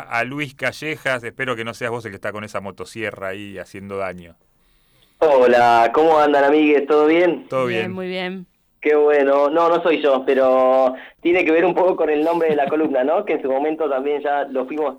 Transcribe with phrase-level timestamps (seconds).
[0.00, 1.22] a Luis Callejas.
[1.24, 4.36] Espero que no seas vos el que está con esa motosierra ahí haciendo daño.
[5.18, 6.86] Hola, ¿cómo andan amigues?
[6.86, 7.46] ¿Todo bien?
[7.48, 7.92] Todo bien.
[7.92, 8.46] Muy bien.
[8.80, 9.50] Qué bueno.
[9.50, 12.66] No, no soy yo, pero tiene que ver un poco con el nombre de la
[12.68, 13.24] columna, ¿no?
[13.24, 14.96] Que en su momento también ya lo fuimos,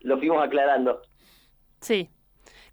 [0.00, 1.02] lo fuimos aclarando.
[1.80, 2.08] Sí.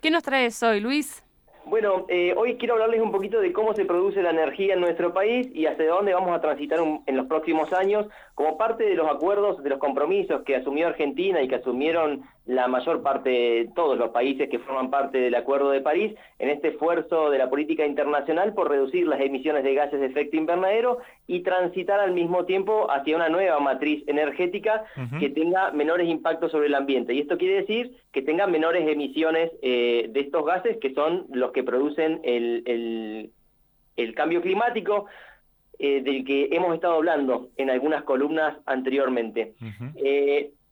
[0.02, 1.24] ¿Qué nos traes hoy, Luis?
[1.70, 5.13] Bueno, eh, hoy quiero hablarles un poquito de cómo se produce la energía en nuestro
[5.13, 9.09] país y hacia dónde vamos a transitar en los próximos años como parte de los
[9.09, 13.97] acuerdos, de los compromisos que asumió Argentina y que asumieron la mayor parte de todos
[13.97, 17.86] los países que forman parte del Acuerdo de París en este esfuerzo de la política
[17.86, 22.89] internacional por reducir las emisiones de gases de efecto invernadero y transitar al mismo tiempo
[22.89, 24.86] hacia una nueva matriz energética
[25.20, 27.14] que tenga menores impactos sobre el ambiente.
[27.14, 31.51] Y esto quiere decir que tenga menores emisiones eh, de estos gases que son los
[31.51, 33.30] que producen el,
[33.95, 35.06] el, cambio climático.
[35.80, 39.53] Eh, del que hemos estado hablando en algunas columnas anteriormente.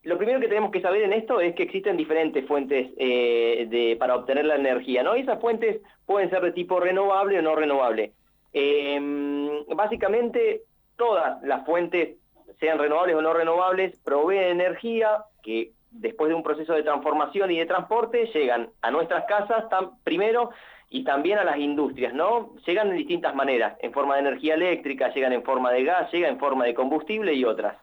[0.06, 4.16] Lo primero que tenemos que saber en esto es que existen diferentes fuentes eh, para
[4.16, 5.18] obtener la energía, ¿no?
[5.18, 8.12] Y esas fuentes pueden ser de tipo renovable o no renovable.
[8.54, 10.62] Em, básicamente,
[10.96, 12.18] todas las fuentes,
[12.60, 17.58] sean renovables o no renovables, proveen energía que después de un proceso de transformación y
[17.58, 19.66] de transporte llegan a nuestras casas
[20.04, 20.52] primero
[20.88, 22.56] y también a las industrias, ¿no?
[22.68, 26.34] Llegan de distintas maneras, en forma de energía eléctrica, llegan en forma de gas, llegan
[26.34, 27.76] en forma de combustible y otras.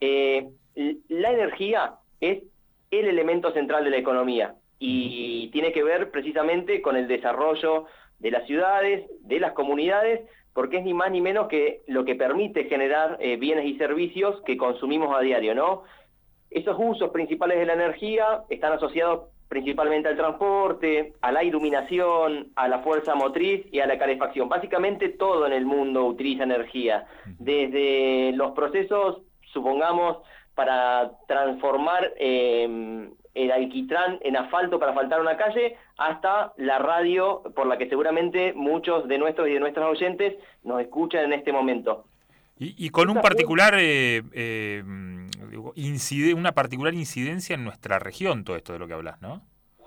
[0.00, 2.42] Eh, la energía es
[2.90, 7.86] el elemento central de la economía y tiene que ver precisamente con el desarrollo
[8.18, 12.14] de las ciudades, de las comunidades, porque es ni más ni menos que lo que
[12.14, 15.82] permite generar eh, bienes y servicios que consumimos a diario, ¿no?
[16.50, 22.68] Esos usos principales de la energía están asociados principalmente al transporte, a la iluminación, a
[22.68, 24.48] la fuerza motriz y a la calefacción.
[24.48, 27.06] Básicamente todo en el mundo utiliza energía,
[27.38, 30.18] desde los procesos, supongamos,
[30.54, 37.66] para transformar em, el alquitrán en asfalto para faltar una calle, hasta la radio por
[37.66, 42.04] la que seguramente muchos de nuestros y de nuestras oyentes nos escuchan en este momento.
[42.58, 44.84] Y, con un particular eh, eh,
[46.36, 49.42] una particular incidencia en nuestra región todo esto de lo que hablas, ¿no?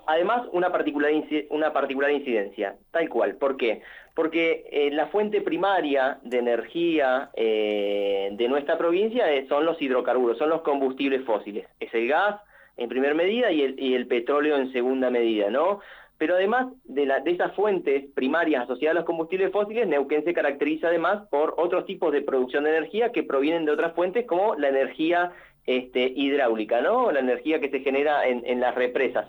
[0.06, 1.10] Además, una particular,
[1.50, 3.34] una particular incidencia, tal cual.
[3.36, 3.82] ¿Por qué?
[4.14, 10.50] Porque eh, la fuente primaria de energía eh, de nuestra provincia son los hidrocarburos, son
[10.50, 11.66] los combustibles fósiles.
[11.80, 12.40] Es el gas
[12.76, 15.80] en primera medida y el, petróleo en segunda medida, ¿no?
[16.18, 20.88] Pero además de, de esas fuentes primarias asociadas a los combustibles fósiles, Neuquén se caracteriza
[20.88, 24.68] además por otros tipos de producción de energía que provienen de otras fuentes como la
[24.68, 25.32] energía
[25.66, 27.10] este, hidráulica, ¿no?
[27.10, 29.26] La energía que se genera en, en las represas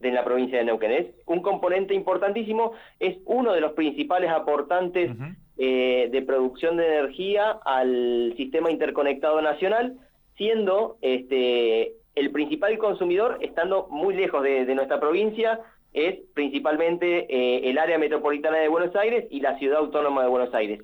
[0.00, 0.92] de la provincia de Neuquén.
[0.92, 5.10] Es un componente importantísimo, es uno de los principales aportantes
[5.58, 9.98] eh, de producción de energía al sistema interconectado nacional,
[10.36, 15.60] siendo este, el principal consumidor, estando muy lejos de, nuestra provincia,
[15.92, 20.54] es principalmente eh, el área metropolitana de Buenos Aires y la ciudad autónoma de Buenos
[20.54, 20.80] Aires.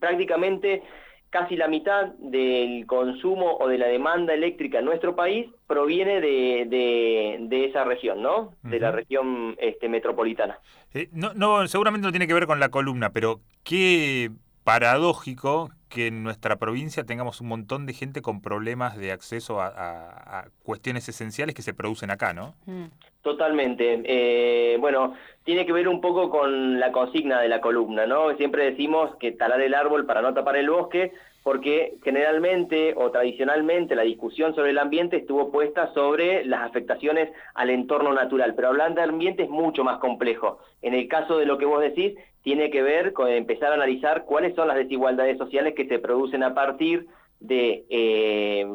[0.00, 0.82] prácticamente
[1.30, 7.38] casi la mitad del consumo o de la demanda eléctrica en nuestro país proviene de,
[7.40, 8.54] de, esa región, ¿no?
[8.62, 10.58] De la región este, metropolitana.
[10.92, 14.30] Eh, no, no, seguramente no tiene que ver con la columna, pero qué
[14.64, 20.46] paradójico que en nuestra provincia tengamos un montón de gente con problemas de acceso a,
[20.62, 22.54] cuestiones esenciales que se producen acá, ¿no?
[22.64, 22.86] Mm.
[23.22, 24.00] Totalmente.
[24.04, 25.14] Eh, bueno,
[25.44, 28.34] tiene que ver un poco con la consigna de la columna, ¿no?
[28.36, 31.12] Siempre decimos que talar el árbol para no tapar el bosque,
[31.42, 37.70] porque generalmente o tradicionalmente la discusión sobre el ambiente estuvo puesta sobre las afectaciones al
[37.70, 40.58] entorno natural, pero hablando de ambiente es mucho más complejo.
[40.82, 44.24] En el caso de lo que vos decís, tiene que ver con empezar a analizar
[44.24, 47.06] cuáles son las desigualdades sociales que se producen a partir
[47.40, 48.66] de eh,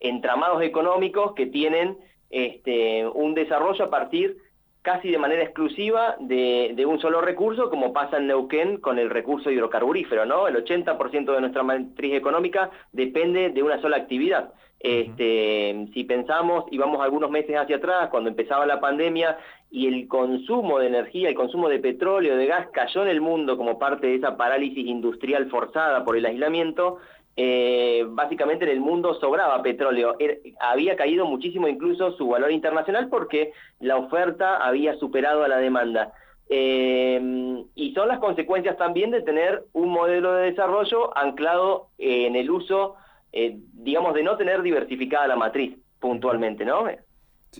[0.00, 1.96] entramados económicos que tienen
[2.30, 4.36] este, un desarrollo a partir
[4.82, 9.50] casi de manera exclusiva de, un solo recurso, como pasa en Neuquén con el recurso
[9.50, 10.48] hidrocarburífero, ¿no?
[10.48, 14.52] El 80% de nuestra matriz económica depende de una sola actividad.
[14.80, 19.36] Este, si pensamos y vamos algunos meses hacia atrás, cuando empezaba la pandemia
[19.70, 23.56] y el consumo de energía, el consumo de petróleo, de gas cayó en el mundo
[23.56, 26.98] como parte de esa parálisis industrial forzada por el aislamiento,
[27.36, 30.16] eh, básicamente en el mundo sobraba petróleo.
[30.58, 36.12] había caído muchísimo incluso su valor internacional porque la oferta había superado a la demanda.
[36.50, 42.50] Eh, y son las consecuencias también de tener un modelo de desarrollo anclado en el
[42.50, 42.96] uso,
[43.32, 46.86] eh, digamos, de no tener diversificada la matriz puntualmente, ¿no?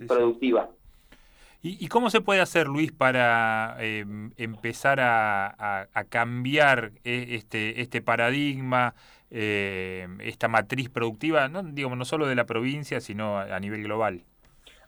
[0.08, 0.70] Productiva.
[1.60, 8.94] ¿Y, cómo se puede hacer, Luis, para empezar a, cambiar este, este paradigma?
[9.30, 14.22] esta matriz productiva, no, digamos, no solo de la provincia, sino a, nivel global?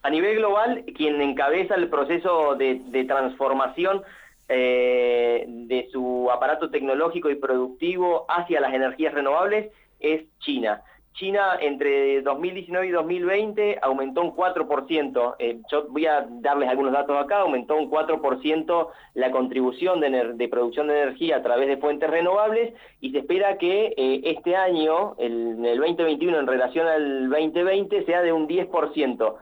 [0.03, 4.03] A nivel global, quien encabeza el proceso de, de transformación
[4.49, 9.71] de su aparato tecnológico y productivo hacia las energías renovables
[10.01, 10.83] es China.
[11.21, 15.37] China entre 2019 y 2020 aumentó un 4%.
[15.39, 17.41] Eh, yo voy a darles algunos datos acá.
[17.41, 22.73] Aumentó un 4% la contribución de, producción de energía a través de fuentes renovables
[23.03, 28.23] y se espera que eh, este año, el, el 2021 en relación al 2020, sea
[28.23, 29.35] de un 10%.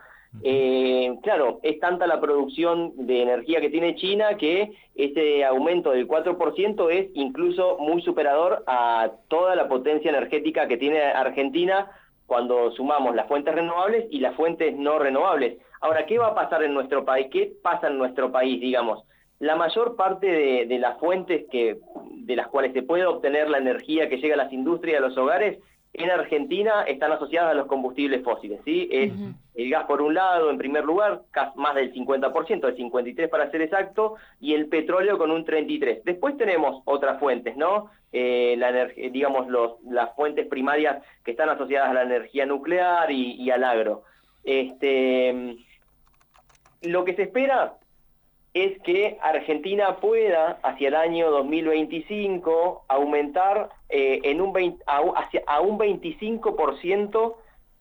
[0.42, 6.06] Eh, claro, es tanta la producción de energía que tiene China que ese aumento del
[6.06, 11.90] 4% es incluso muy superador a toda la potencia energética que tiene Argentina
[12.26, 15.58] cuando sumamos las fuentes renovables y las fuentes no renovables.
[15.80, 17.28] Ahora, ¿qué va a pasar en nuestro país?
[17.32, 19.04] ¿Qué pasa en nuestro país, digamos?
[19.38, 21.78] La mayor parte de, de las fuentes que,
[22.10, 25.16] de las cuales se puede obtener la energía que llega a las industrias a los
[25.16, 25.58] hogares
[25.92, 28.88] en Argentina están asociadas a los combustibles fósiles, ¿sí?
[28.90, 29.12] Es
[29.54, 31.22] el gas por un lado, en primer lugar,
[31.56, 36.04] más del 50%, el 53 para ser exacto, y el petróleo con un 33.
[36.04, 37.90] Después tenemos otras fuentes, ¿no?
[38.12, 43.32] Eh, la digamos, los, las fuentes primarias que están asociadas a la energía nuclear y,
[43.32, 44.04] y al agro.
[44.44, 45.56] Este,
[46.82, 47.74] lo que se espera
[48.54, 55.60] es que Argentina pueda, hacia el año 2025, aumentar eh, en un a, hacia, a
[55.60, 57.34] un 25%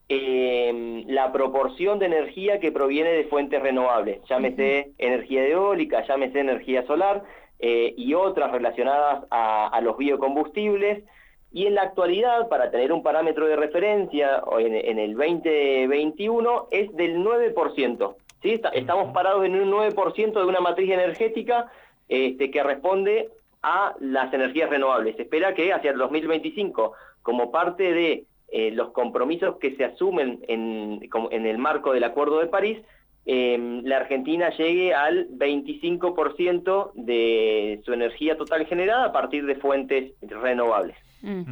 [0.09, 6.85] eh, la proporción de energía que proviene de fuentes renovables, llámese energía eólica, llámese energía
[6.85, 7.23] solar
[7.59, 11.03] eh, y otras relacionadas a, los biocombustibles.
[11.51, 16.93] Y en la actualidad, para tener un parámetro de referencia, en, en el 2021 es
[16.95, 18.15] del 9%.
[18.55, 18.61] ¿Sí?
[18.73, 21.71] estamos parados en un 9% de una matriz energética
[22.07, 23.29] este, que responde
[23.63, 25.15] a las energías renovables.
[25.15, 30.39] Se espera que hacia el 2025, como parte de eh, los compromisos que se asumen
[30.47, 31.01] en,
[31.31, 32.77] en, el marco del Acuerdo de París,
[33.25, 40.13] em, la Argentina llegue al 25% de su energía total generada a partir de fuentes
[40.21, 40.95] renovables.
[41.21, 41.43] Mm.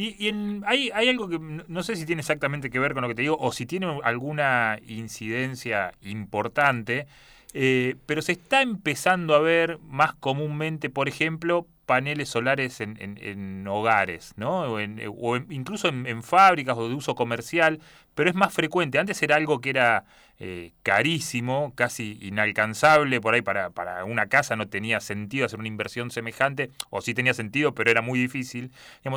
[0.00, 0.32] Y,
[0.64, 3.22] hay, hay, algo que no sé si tiene exactamente que ver con lo que te
[3.22, 7.08] digo o si tiene alguna incidencia importante,
[7.52, 13.66] eh, pero se está empezando a ver más comúnmente, por ejemplo, paneles solares en, en,
[13.66, 14.74] hogares, ¿no?
[14.74, 17.80] O, incluso en, fábricas o de uso comercial,
[18.14, 18.98] pero es más frecuente.
[18.98, 20.04] Antes era algo que era
[20.38, 25.68] eh, carísimo, casi inalcanzable, por ahí para, para una casa no tenía sentido hacer una
[25.68, 28.70] inversión semejante, o sí tenía sentido, pero era muy difícil.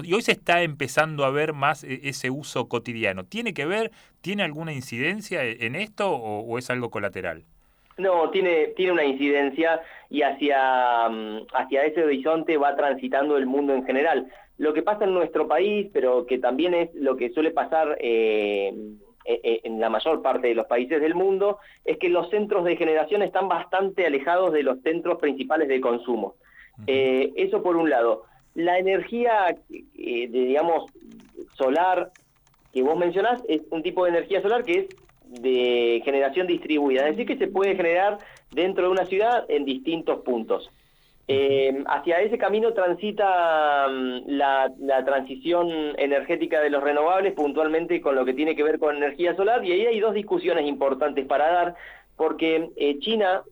[0.04, 3.26] y hoy se está empezando a ver más e, ese uso cotidiano.
[3.26, 3.92] ¿Tiene que ver,
[4.22, 7.44] tiene alguna incidencia en esto o es algo colateral?
[7.98, 13.74] No, tiene, tiene una incidencia y hacia, mm, hacia ese horizonte va transitando el mundo
[13.74, 14.28] en general.
[14.58, 18.74] Lo que pasa en nuestro país, pero que también es lo que suele pasar eh,
[19.26, 22.64] e, e, en la mayor parte de los países del mundo, es que los centros
[22.66, 26.36] de generación están bastante alejados de los centros principales de consumo.
[26.88, 28.24] Eh, eso por un lado.
[28.56, 30.92] La energía, eh, digamos,
[31.54, 32.12] solar
[32.74, 34.88] que vos mencionás es un tipo de energía solar que es
[35.40, 38.18] de generación distribuida, es decir, que se puede generar
[38.52, 40.70] dentro de una ciudad en distintos puntos.
[41.28, 44.70] Eh, hacia ese camino transita mm, la,
[45.06, 49.64] transición energética de los renovables, puntualmente con lo que tiene que ver con energía solar,
[49.64, 51.76] y ahí hay dos discusiones importantes para dar,
[52.18, 53.44] porque eh, China,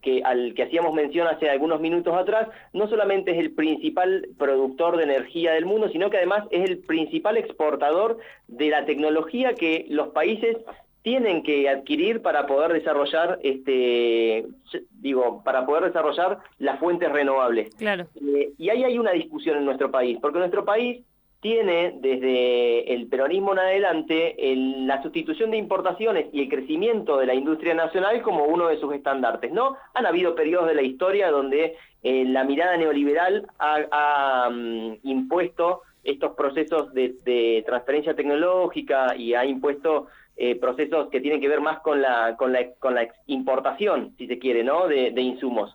[0.00, 4.96] que al que hacíamos mención hace algunos minutos atrás, no solamente es el principal productor
[4.96, 8.16] de energía del mundo, sino que además es el principal exportador
[8.48, 10.56] de la tecnología que los países
[11.06, 14.44] tienen que adquirir para poder desarrollar este
[14.90, 17.72] digo para poder desarrollar las fuentes renovables.
[17.76, 18.08] Claro.
[18.16, 21.04] Eh, y ahí hay una discusión en nuestro país porque nuestro país
[21.38, 27.34] tiene desde el peronismo en adelante la sustitución de importaciones y el crecimiento de la
[27.34, 31.76] industria nacional como uno de sus estandartes no han habido periodos de la historia donde
[32.02, 39.44] eh, la mirada neoliberal ha, mm, impuesto estos procesos de, de transferencia tecnológica y ha
[39.44, 40.06] impuesto
[40.38, 44.26] eh, procesos que tienen que ver más con la, con la, con la importación, si
[44.26, 44.86] se quiere, ¿no?
[44.86, 45.74] de, insumos.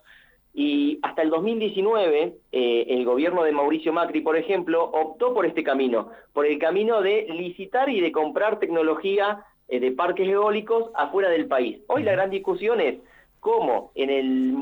[0.54, 5.64] Y hasta el 2019, eh, el gobierno de Mauricio Macri, por ejemplo, optó por este
[5.64, 11.28] camino, por el camino de licitar y de comprar tecnología eh, de parques eólicos afuera
[11.28, 11.80] del país.
[11.88, 13.00] Hoy la gran discusión es
[13.40, 14.54] cómo en el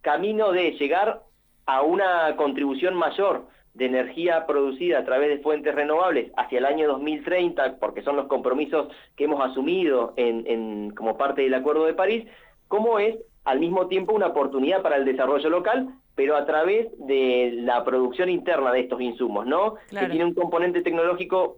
[0.00, 1.24] camino de llegar
[1.66, 6.88] a una contribución mayor de energía producida a través de fuentes renovables hacia el año
[6.88, 12.24] 2030, porque son los compromisos que hemos asumido en, como parte del Acuerdo de París,
[12.68, 17.54] como es al mismo tiempo una oportunidad para el desarrollo local pero a través de
[17.56, 19.74] la producción interna de estos insumos, ¿no?
[19.90, 21.56] Que tiene un componente tecnológico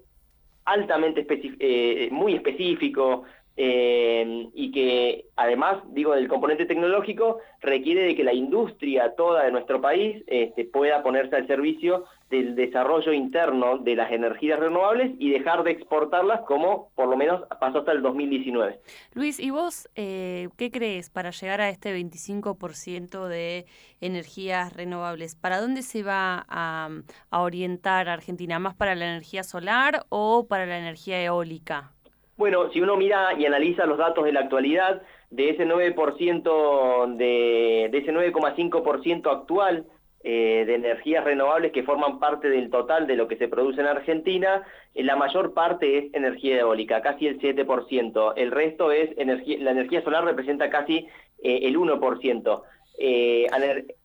[0.64, 1.26] altamente
[1.60, 3.24] eh, muy específico,
[3.56, 9.52] eh, y que además, digo, del componente tecnológico, requiere de que la industria toda de
[9.52, 15.30] nuestro país este, pueda ponerse al servicio del desarrollo interno de las energías renovables y
[15.30, 18.80] dejar de exportarlas como por lo menos pasó hasta el 2019.
[19.14, 23.66] Luis, ¿y vos eh, qué crees para llegar a este 25% de
[24.00, 25.36] energías renovables?
[25.36, 26.90] ¿Para dónde se va a,
[27.30, 28.58] a orientar Argentina?
[28.58, 31.95] ¿Más para la energía solar o para la energía eólica?
[32.36, 37.88] Bueno, si uno mira y analiza los datos de la actualidad, de ese 9%, de,
[37.90, 39.86] de ese 9,5% actual
[40.22, 43.86] eh, de energías renovables que forman parte del total de lo que se produce en
[43.86, 44.62] Argentina,
[44.94, 48.32] eh, la mayor parte es energía eólica, casi el 7%.
[48.36, 51.06] El resto es energía, la energía solar representa casi
[51.42, 52.62] eh, el 1%.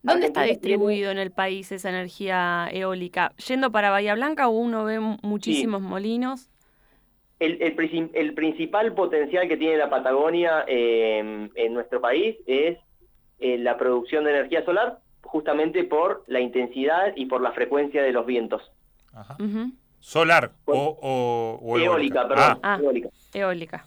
[0.03, 3.33] ¿Dónde está distribuido en el país esa energía eólica?
[3.47, 6.50] Yendo para Bahía Blanca, uno ve muchísimos molinos
[7.41, 12.77] el, principal potencial que tiene la Patagonia em, en nuestro país es
[13.39, 18.11] eh, la producción de energía solar, justamente por la intensidad y por la frecuencia de
[18.11, 18.61] los vientos.
[19.99, 22.27] ¿Solar o, eólica?
[22.27, 22.59] perdón.
[22.61, 22.79] Ah.
[22.81, 23.09] eólica.
[23.33, 23.85] Eólica.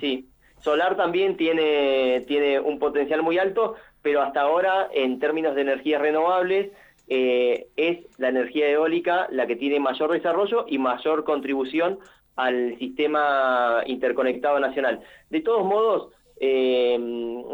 [0.00, 0.28] Sí.
[0.60, 6.00] Solar también tiene, tiene un potencial muy alto, pero hasta ahora, en términos de energías
[6.00, 6.72] renovables,
[7.08, 11.98] eh, es la energía eólica la que tiene mayor desarrollo y mayor contribución
[12.36, 15.00] al sistema interconectado nacional.
[15.30, 16.98] De todos modos, eh,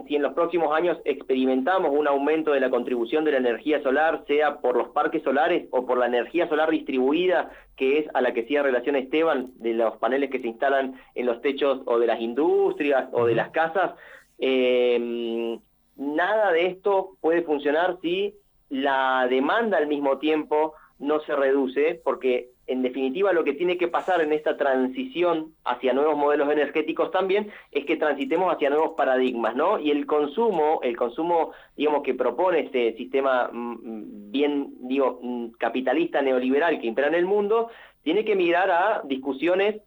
[0.08, 4.24] si en los próximos años experimentamos un aumento de la contribución de la energía solar,
[4.26, 8.34] sea por los parques solares o por la energía solar distribuida, que es a la
[8.34, 12.08] que hacía relación Esteban, de los paneles que se instalan en los techos o de
[12.08, 13.92] las industrias o de las casas,
[14.38, 15.58] eh,
[15.96, 18.34] nada de esto puede funcionar si
[18.68, 23.88] la demanda al mismo tiempo no se reduce, porque en definitiva lo que tiene que
[23.88, 29.56] pasar en esta transición hacia nuevos modelos energéticos también es que transitemos hacia nuevos paradigmas,
[29.56, 29.80] ¿no?
[29.80, 36.22] Y el consumo, el consumo, digamos, que propone este sistema mm, bien, digo, mm, capitalista
[36.22, 37.68] neoliberal que impera en el mundo,
[38.02, 39.82] tiene que mirar a discusiones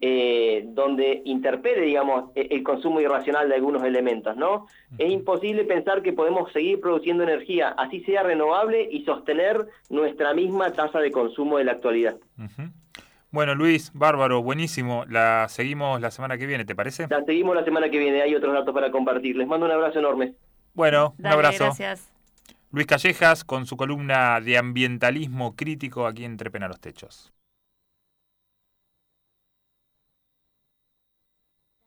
[0.00, 4.66] eh, donde interpere, digamos, e-, el consumo irracional de algunos elementos, ¿no?
[4.98, 10.72] Es imposible pensar que podemos seguir produciendo energía, así sea renovable, y sostener nuestra misma
[10.72, 12.16] tasa de consumo de la actualidad.
[13.30, 15.04] Bueno, Luis, bárbaro, buenísimo.
[15.08, 17.06] La seguimos la semana que viene, ¿te parece?
[17.08, 19.36] La seguimos la semana que viene, hay otros datos para compartir.
[19.36, 20.34] Les mando un abrazo enorme.
[20.74, 21.64] Bueno, un abrazo.
[21.64, 22.12] Gracias.
[22.70, 27.32] Luis Callejas con su columna de ambientalismo crítico aquí en Trepena los Techos.